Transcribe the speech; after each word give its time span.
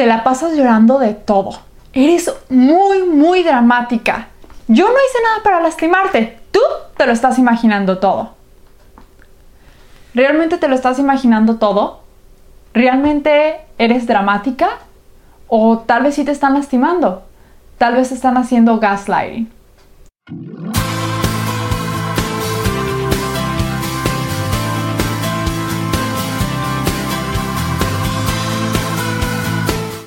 Te 0.00 0.06
la 0.06 0.24
pasas 0.24 0.56
llorando 0.56 0.98
de 0.98 1.12
todo. 1.12 1.58
Eres 1.92 2.34
muy, 2.48 3.02
muy 3.02 3.42
dramática. 3.42 4.28
Yo 4.66 4.86
no 4.86 4.94
hice 4.94 5.22
nada 5.22 5.42
para 5.44 5.60
lastimarte. 5.60 6.40
Tú 6.50 6.60
te 6.96 7.04
lo 7.04 7.12
estás 7.12 7.38
imaginando 7.38 7.98
todo. 7.98 8.30
¿Realmente 10.14 10.56
te 10.56 10.68
lo 10.68 10.74
estás 10.74 10.98
imaginando 10.98 11.56
todo? 11.56 12.00
¿Realmente 12.72 13.60
eres 13.76 14.06
dramática? 14.06 14.70
¿O 15.48 15.80
tal 15.80 16.04
vez 16.04 16.14
sí 16.14 16.24
te 16.24 16.32
están 16.32 16.54
lastimando? 16.54 17.22
Tal 17.76 17.96
vez 17.96 18.10
están 18.10 18.38
haciendo 18.38 18.80
gaslighting. 18.80 19.52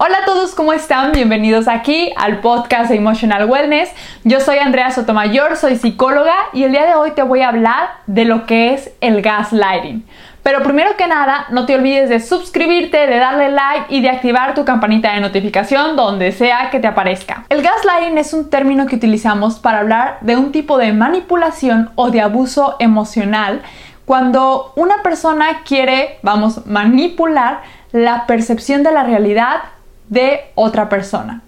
Hola 0.00 0.18
a 0.22 0.24
todos, 0.26 0.54
¿cómo 0.54 0.72
están? 0.72 1.10
Bienvenidos 1.10 1.66
aquí 1.66 2.12
al 2.16 2.38
podcast 2.38 2.88
de 2.88 2.94
Emotional 2.94 3.50
Wellness. 3.50 3.90
Yo 4.22 4.38
soy 4.38 4.58
Andrea 4.58 4.92
Sotomayor, 4.92 5.56
soy 5.56 5.74
psicóloga 5.74 6.36
y 6.52 6.62
el 6.62 6.70
día 6.70 6.86
de 6.86 6.94
hoy 6.94 7.10
te 7.10 7.24
voy 7.24 7.40
a 7.40 7.48
hablar 7.48 7.90
de 8.06 8.24
lo 8.24 8.46
que 8.46 8.74
es 8.74 8.92
el 9.00 9.22
gaslighting. 9.22 10.06
Pero 10.44 10.62
primero 10.62 10.96
que 10.96 11.08
nada, 11.08 11.46
no 11.50 11.66
te 11.66 11.74
olvides 11.74 12.08
de 12.10 12.20
suscribirte, 12.20 13.08
de 13.08 13.16
darle 13.16 13.50
like 13.50 13.86
y 13.88 14.00
de 14.00 14.10
activar 14.10 14.54
tu 14.54 14.64
campanita 14.64 15.12
de 15.14 15.20
notificación 15.20 15.96
donde 15.96 16.30
sea 16.30 16.70
que 16.70 16.78
te 16.78 16.86
aparezca. 16.86 17.44
El 17.48 17.62
gaslighting 17.62 18.18
es 18.18 18.32
un 18.32 18.50
término 18.50 18.86
que 18.86 18.94
utilizamos 18.94 19.58
para 19.58 19.80
hablar 19.80 20.18
de 20.20 20.36
un 20.36 20.52
tipo 20.52 20.78
de 20.78 20.92
manipulación 20.92 21.90
o 21.96 22.12
de 22.12 22.20
abuso 22.20 22.76
emocional 22.78 23.62
cuando 24.04 24.72
una 24.76 25.02
persona 25.02 25.62
quiere, 25.66 26.20
vamos, 26.22 26.66
manipular 26.66 27.62
la 27.90 28.26
percepción 28.26 28.84
de 28.84 28.92
la 28.92 29.02
realidad 29.02 29.60
de 30.08 30.40
otra 30.54 30.88
persona. 30.88 31.42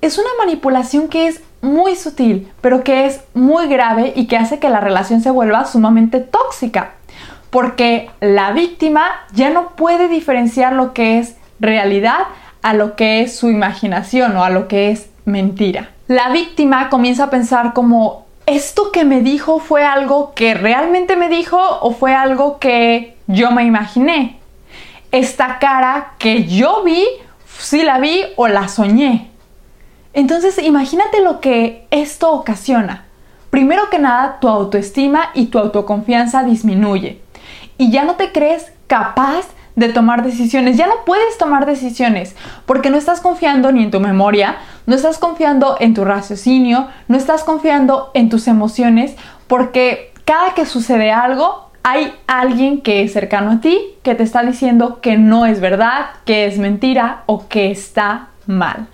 Es 0.00 0.18
una 0.18 0.30
manipulación 0.38 1.08
que 1.08 1.26
es 1.26 1.42
muy 1.62 1.96
sutil, 1.96 2.50
pero 2.60 2.84
que 2.84 3.06
es 3.06 3.20
muy 3.34 3.66
grave 3.66 4.12
y 4.14 4.26
que 4.26 4.36
hace 4.36 4.58
que 4.58 4.70
la 4.70 4.80
relación 4.80 5.20
se 5.20 5.30
vuelva 5.30 5.64
sumamente 5.64 6.20
tóxica, 6.20 6.92
porque 7.50 8.10
la 8.20 8.52
víctima 8.52 9.04
ya 9.32 9.50
no 9.50 9.70
puede 9.70 10.08
diferenciar 10.08 10.72
lo 10.72 10.92
que 10.92 11.18
es 11.18 11.36
realidad 11.58 12.18
a 12.62 12.74
lo 12.74 12.96
que 12.96 13.22
es 13.22 13.36
su 13.36 13.48
imaginación 13.48 14.36
o 14.36 14.44
a 14.44 14.50
lo 14.50 14.68
que 14.68 14.90
es 14.90 15.08
mentira. 15.24 15.90
La 16.08 16.30
víctima 16.30 16.88
comienza 16.88 17.24
a 17.24 17.30
pensar 17.30 17.72
como, 17.72 18.26
¿esto 18.46 18.92
que 18.92 19.04
me 19.04 19.20
dijo 19.20 19.58
fue 19.58 19.84
algo 19.84 20.34
que 20.34 20.54
realmente 20.54 21.16
me 21.16 21.28
dijo 21.28 21.58
o 21.58 21.92
fue 21.92 22.14
algo 22.14 22.58
que 22.58 23.16
yo 23.26 23.50
me 23.50 23.64
imaginé? 23.64 24.38
Esta 25.10 25.58
cara 25.58 26.12
que 26.18 26.44
yo 26.44 26.82
vi 26.84 27.04
si 27.58 27.82
la 27.82 27.98
vi 27.98 28.22
o 28.36 28.48
la 28.48 28.68
soñé. 28.68 29.30
Entonces 30.12 30.58
imagínate 30.62 31.22
lo 31.22 31.40
que 31.40 31.86
esto 31.90 32.32
ocasiona. 32.32 33.04
Primero 33.50 33.90
que 33.90 33.98
nada, 33.98 34.38
tu 34.40 34.48
autoestima 34.48 35.30
y 35.34 35.46
tu 35.46 35.58
autoconfianza 35.58 36.42
disminuye. 36.42 37.20
Y 37.78 37.90
ya 37.90 38.04
no 38.04 38.14
te 38.14 38.32
crees 38.32 38.72
capaz 38.86 39.46
de 39.76 39.90
tomar 39.90 40.24
decisiones. 40.24 40.76
Ya 40.76 40.86
no 40.86 41.04
puedes 41.04 41.38
tomar 41.38 41.66
decisiones 41.66 42.34
porque 42.64 42.90
no 42.90 42.96
estás 42.96 43.20
confiando 43.20 43.70
ni 43.72 43.84
en 43.84 43.90
tu 43.90 44.00
memoria, 44.00 44.56
no 44.86 44.96
estás 44.96 45.18
confiando 45.18 45.76
en 45.78 45.94
tu 45.94 46.04
raciocinio, 46.04 46.88
no 47.08 47.16
estás 47.16 47.44
confiando 47.44 48.10
en 48.14 48.28
tus 48.30 48.48
emociones 48.48 49.14
porque 49.46 50.12
cada 50.24 50.54
que 50.54 50.66
sucede 50.66 51.12
algo 51.12 51.65
hay 51.88 52.12
alguien 52.26 52.80
que 52.80 53.04
es 53.04 53.12
cercano 53.12 53.52
a 53.52 53.60
ti 53.60 53.78
que 54.02 54.16
te 54.16 54.24
está 54.24 54.42
diciendo 54.42 55.00
que 55.00 55.16
no 55.16 55.46
es 55.46 55.60
verdad, 55.60 56.06
que 56.24 56.46
es 56.46 56.58
mentira 56.58 57.22
o 57.26 57.46
que 57.46 57.70
está 57.70 58.26
mal. 58.48 58.88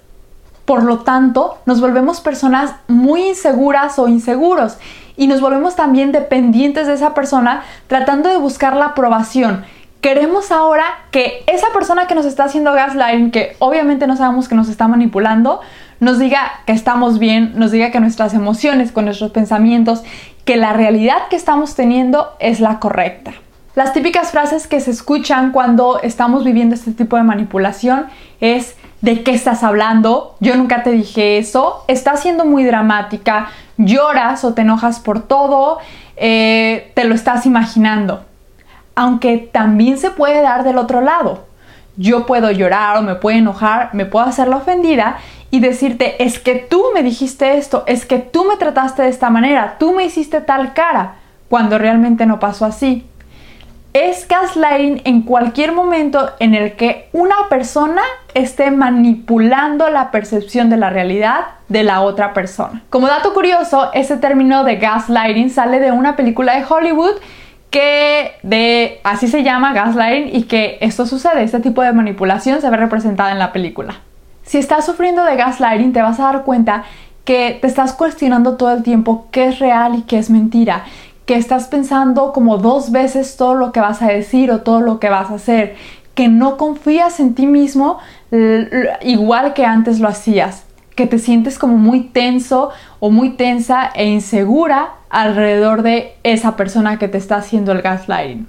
Por 0.67 0.83
lo 0.83 0.99
tanto, 0.99 1.57
nos 1.65 1.81
volvemos 1.81 2.21
personas 2.21 2.75
muy 2.89 3.29
inseguras 3.29 3.99
o 3.99 4.09
inseguros 4.09 4.77
y 5.17 5.27
nos 5.27 5.41
volvemos 5.41 5.75
también 5.75 6.13
dependientes 6.13 6.87
de 6.87 6.93
esa 6.93 7.15
persona 7.15 7.63
tratando 7.87 8.29
de 8.29 8.37
buscar 8.37 8.77
la 8.77 8.89
aprobación. 8.89 9.65
Queremos 10.03 10.53
ahora 10.53 10.85
que 11.13 11.45
esa 11.47 11.69
persona 11.73 12.07
que 12.07 12.15
nos 12.15 12.27
está 12.27 12.45
haciendo 12.45 12.75
gaslighting, 12.75 13.31
que 13.31 13.57
obviamente 13.59 14.07
no 14.07 14.19
sabemos 14.19 14.51
que 14.51 14.55
nos 14.55 14.69
está 14.69 14.87
manipulando, 14.87 15.63
nos 16.01 16.19
diga 16.19 16.51
que 16.67 16.73
estamos 16.73 17.21
bien, 17.21 17.53
nos 17.55 17.71
diga 17.71 17.93
que 17.93 18.01
nuestras 18.01 18.35
emociones, 18.35 18.91
con 18.91 19.05
nuestros 19.05 19.31
pensamientos 19.31 20.03
que 20.45 20.57
la 20.57 20.73
realidad 20.73 21.29
que 21.31 21.37
estamos 21.37 21.75
teniendo 21.75 22.33
es 22.39 22.61
la 22.61 22.79
correcta. 22.79 23.33
Las 23.75 23.93
típicas 23.93 24.31
frases 24.31 24.67
que 24.67 24.81
se 24.81 24.91
escuchan 24.91 25.51
cuando 25.51 26.01
estamos 26.03 26.45
viviendo 26.45 26.75
este 26.75 26.93
tipo 26.93 27.17
de 27.17 27.23
manipulación 27.23 28.07
es 28.41 28.77
¿de 29.01 29.23
qué 29.23 29.33
estás 29.33 29.63
hablando? 29.63 30.37
Yo 30.41 30.57
nunca 30.57 30.83
te 30.83 30.91
dije 30.91 31.39
eso, 31.39 31.85
estás 31.89 32.21
siendo 32.21 32.45
muy 32.45 32.65
dramática, 32.65 33.49
lloras 33.79 34.45
o 34.45 34.53
te 34.53 34.63
enojas 34.63 35.01
por 35.01 35.23
todo, 35.23 35.79
eh, 36.17 36.93
te 36.95 37.05
lo 37.05 37.15
estás 37.15 37.47
imaginando. 37.47 38.25
Aunque 38.95 39.39
también 39.39 39.97
se 39.97 40.11
puede 40.11 40.43
dar 40.43 40.65
del 40.65 40.77
otro 40.77 41.01
lado. 41.01 41.47
Yo 41.97 42.27
puedo 42.27 42.51
llorar 42.51 42.99
o 42.99 43.03
me 43.03 43.15
puedo 43.15 43.39
enojar, 43.39 43.91
me 43.95 44.07
puedo 44.07 44.27
hacer 44.27 44.49
la 44.49 44.57
ofendida 44.57 45.17
y 45.53 45.61
decirte, 45.61 46.25
es 46.25 46.39
que 46.39 46.55
tú 46.55 46.83
me 46.95 47.03
dijiste 47.03 47.59
esto, 47.59 47.85
es 47.87 48.07
que 48.07 48.19
tú 48.19 48.45
me 48.45 48.57
trataste 48.57 49.03
de 49.03 49.11
esta 49.11 49.29
manera, 49.29 49.77
tú 49.79 49.93
me 49.93 50.03
hiciste 50.03 50.41
tal 50.41 50.73
cara, 50.73 51.17
cuando 51.51 51.77
realmente 51.77 52.25
no 52.25 52.41
pasó 52.41 52.65
así. 52.65 53.07
Es 53.93 54.27
gaslighting 54.27 55.03
en 55.05 55.21
cualquier 55.21 55.73
momento 55.73 56.31
en 56.39 56.55
el 56.55 56.73
que 56.73 57.11
una 57.13 57.35
persona 57.51 58.01
esté 58.33 58.71
manipulando 58.71 59.91
la 59.91 60.11
percepción 60.11 60.71
de 60.71 60.79
la 60.79 60.89
realidad 60.89 61.41
de 61.69 61.83
la 61.83 62.01
otra 62.01 62.33
persona. 62.33 62.83
Como 62.89 63.07
dato 63.07 63.35
curioso, 63.35 63.91
ese 63.93 64.17
término 64.17 64.65
de 64.65 64.77
gaslighting 64.77 65.51
sale 65.51 65.81
de 65.81 65.93
una 65.93 66.17
película 66.17 66.57
de 66.57 66.65
Hollywood 66.67 67.21
que 67.69 68.33
de 68.43 69.03
así 69.05 69.29
se 69.29 69.43
llama 69.43 69.75
gaslighting 69.75 70.35
y 70.35 70.45
que 70.45 70.79
esto 70.81 71.05
sucede, 71.05 71.43
este 71.43 71.61
tipo 71.61 71.83
de 71.83 71.93
manipulación 71.93 72.63
se 72.63 72.71
ve 72.71 72.79
representada 72.79 73.33
en 73.33 73.39
la 73.39 73.53
película. 73.53 74.01
Si 74.45 74.59
estás 74.59 74.85
sufriendo 74.85 75.25
de 75.25 75.37
gaslighting, 75.37 75.93
te 75.93 76.03
vas 76.03 76.21
a 76.21 76.25
dar 76.25 76.45
cuenta 76.45 76.85
que 77.25 77.59
te 77.61 77.67
estás 77.67 77.93
cuestionando 77.93 78.57
todo 78.57 78.73
el 78.73 78.83
tiempo 78.83 79.29
qué 79.31 79.47
es 79.47 79.59
real 79.59 79.95
y 79.95 80.03
qué 80.03 80.19
es 80.19 80.29
mentira, 80.31 80.85
que 81.27 81.37
estás 81.37 81.69
pensando 81.69 82.33
como 82.33 82.59
dos 82.59 82.91
veces 82.91 83.37
todo 83.37 83.55
lo 83.55 83.73
que 83.73 83.81
vas 83.81 84.03
a 84.03 84.09
decir 84.09 84.51
o 84.51 84.63
todo 84.63 84.81
lo 84.81 84.99
que 84.99 85.09
vas 85.09 85.31
a 85.31 85.35
hacer, 85.35 85.77
que 86.15 86.29
no 86.29 86.57
confías 86.57 87.21
en 87.21 87.35
ti 87.35 87.47
mismo 87.47 87.99
igual 89.03 89.55
que 89.55 89.65
antes 89.65 90.01
lo 90.01 90.09
hacías, 90.09 90.65
que 90.97 91.07
te 91.07 91.19
sientes 91.19 91.59
como 91.59 91.79
muy 91.79 92.01
tenso 92.01 92.71
o 92.99 93.11
muy 93.11 93.31
tensa 93.31 93.91
e 93.95 94.07
insegura 94.07 94.95
alrededor 95.11 95.83
de 95.83 96.15
esa 96.23 96.57
persona 96.57 96.99
que 96.99 97.09
te 97.09 97.19
está 97.19 97.37
haciendo 97.37 97.73
el 97.73 97.83
gaslighting. 97.83 98.49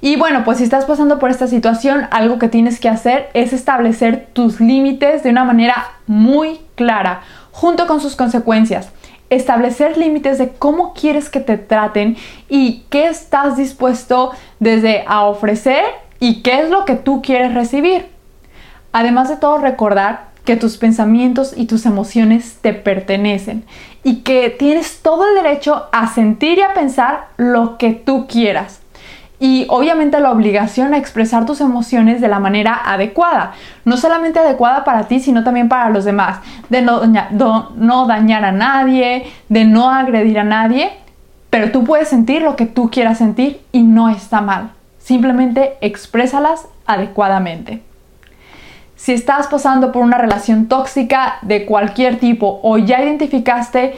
Y 0.00 0.16
bueno, 0.16 0.44
pues 0.44 0.58
si 0.58 0.64
estás 0.64 0.84
pasando 0.84 1.18
por 1.18 1.30
esta 1.30 1.46
situación, 1.46 2.06
algo 2.10 2.38
que 2.38 2.48
tienes 2.48 2.80
que 2.80 2.88
hacer 2.88 3.30
es 3.32 3.52
establecer 3.52 4.28
tus 4.32 4.60
límites 4.60 5.22
de 5.22 5.30
una 5.30 5.44
manera 5.44 5.92
muy 6.06 6.60
clara, 6.74 7.22
junto 7.50 7.86
con 7.86 8.00
sus 8.00 8.14
consecuencias. 8.14 8.90
Establecer 9.30 9.96
límites 9.96 10.38
de 10.38 10.50
cómo 10.50 10.92
quieres 10.92 11.30
que 11.30 11.40
te 11.40 11.56
traten 11.56 12.16
y 12.48 12.84
qué 12.90 13.08
estás 13.08 13.56
dispuesto 13.56 14.32
desde 14.60 15.04
a 15.08 15.24
ofrecer 15.24 15.84
y 16.20 16.42
qué 16.42 16.60
es 16.60 16.70
lo 16.70 16.84
que 16.84 16.94
tú 16.94 17.22
quieres 17.22 17.54
recibir. 17.54 18.06
Además 18.92 19.28
de 19.28 19.36
todo, 19.36 19.58
recordar 19.58 20.26
que 20.44 20.56
tus 20.56 20.76
pensamientos 20.76 21.54
y 21.56 21.66
tus 21.66 21.86
emociones 21.86 22.58
te 22.60 22.72
pertenecen 22.72 23.64
y 24.04 24.20
que 24.20 24.50
tienes 24.50 25.00
todo 25.02 25.28
el 25.28 25.34
derecho 25.34 25.86
a 25.90 26.06
sentir 26.06 26.58
y 26.58 26.62
a 26.62 26.72
pensar 26.72 27.28
lo 27.36 27.78
que 27.78 27.90
tú 27.90 28.28
quieras 28.28 28.80
y 29.38 29.66
obviamente 29.68 30.18
la 30.20 30.30
obligación 30.30 30.94
a 30.94 30.96
expresar 30.96 31.44
tus 31.44 31.60
emociones 31.60 32.20
de 32.20 32.28
la 32.28 32.38
manera 32.38 32.80
adecuada, 32.84 33.52
no 33.84 33.96
solamente 33.96 34.38
adecuada 34.38 34.84
para 34.84 35.08
ti, 35.08 35.20
sino 35.20 35.44
también 35.44 35.68
para 35.68 35.90
los 35.90 36.04
demás, 36.04 36.38
de 36.70 36.80
no, 36.82 38.06
dañar 38.06 38.44
a 38.44 38.52
nadie, 38.52 39.26
de 39.48 39.64
no 39.66 39.90
agredir 39.90 40.38
a 40.38 40.44
nadie, 40.44 40.90
pero 41.50 41.70
tú 41.70 41.84
puedes 41.84 42.08
sentir 42.08 42.42
lo 42.42 42.56
que 42.56 42.66
tú 42.66 42.90
quieras 42.90 43.18
sentir 43.18 43.60
y 43.72 43.82
no 43.82 44.08
está 44.08 44.40
mal, 44.40 44.70
simplemente 44.98 45.74
exprésalas 45.82 46.66
adecuadamente. 46.86 47.82
Si 48.96 49.12
estás 49.12 49.46
pasando 49.48 49.92
por 49.92 50.02
una 50.02 50.16
relación 50.16 50.66
tóxica 50.66 51.36
de 51.42 51.66
cualquier 51.66 52.18
tipo 52.18 52.60
o 52.62 52.78
ya 52.78 53.02
identificaste 53.02 53.94